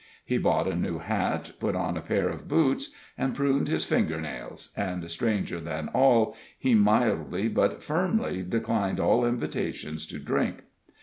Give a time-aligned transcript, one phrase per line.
[0.25, 4.19] He bought a new hat, put on a pair of boots, and pruned his finger
[4.19, 10.63] nails, and, stranger than all, he mildly but firmly declined all invitations to drink.